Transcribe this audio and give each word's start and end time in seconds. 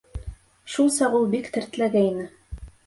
Шул 0.75 0.89
саҡ 0.97 1.19
ул 1.21 1.31
бик 1.37 1.53
тертләгәйне. 1.59 2.31